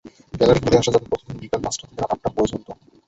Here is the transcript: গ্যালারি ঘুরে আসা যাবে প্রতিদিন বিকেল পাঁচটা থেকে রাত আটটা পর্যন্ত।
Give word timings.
গ্যালারি 0.33 0.59
ঘুরে 0.63 0.77
আসা 0.79 0.91
যাবে 0.93 1.07
প্রতিদিন 1.09 1.37
বিকেল 1.41 1.59
পাঁচটা 1.63 1.83
থেকে 1.83 1.99
রাত 1.99 2.11
আটটা 2.13 2.29
পর্যন্ত। 2.35 2.67